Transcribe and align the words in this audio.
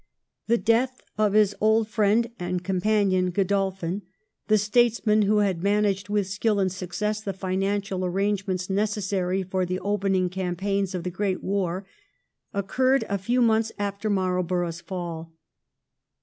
The 0.47 0.57
death 0.57 0.99
of 1.15 1.33
his 1.33 1.55
old 1.61 1.87
friend 1.87 2.31
and 2.39 2.63
companion 2.63 3.29
Godolphin, 3.29 4.01
the 4.47 4.57
statesman 4.57 5.21
who 5.21 5.37
had 5.45 5.61
managed 5.61 6.09
with 6.09 6.25
skill 6.25 6.59
and 6.59 6.71
success 6.71 7.21
the 7.21 7.33
financial 7.33 8.03
arrangements 8.03 8.67
necessary 8.67 9.43
for 9.43 9.63
the 9.63 9.79
opening 9.79 10.27
campaigns 10.27 10.95
of 10.95 11.03
the 11.03 11.11
great 11.11 11.43
war, 11.43 11.85
occurred 12.51 13.05
a 13.09 13.19
few 13.19 13.43
months 13.43 13.71
after 13.77 14.09
Marlborough's 14.09 14.81
fall. 14.81 15.33